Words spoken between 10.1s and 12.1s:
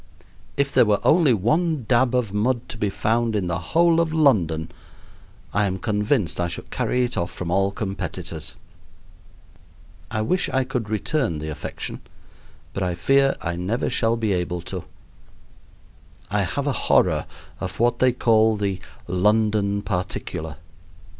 wish I could return the affection,